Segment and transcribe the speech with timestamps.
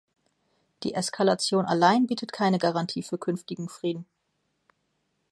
[0.81, 4.07] Die Eskalation allein bietet keine Garantie für künftigen Frieden.